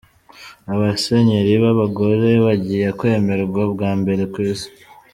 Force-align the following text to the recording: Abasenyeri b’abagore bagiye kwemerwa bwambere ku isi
Abasenyeri 0.73 1.53
b’abagore 1.63 2.29
bagiye 2.45 2.87
kwemerwa 2.99 3.61
bwambere 3.73 4.21
ku 4.33 4.37
isi 4.51 4.69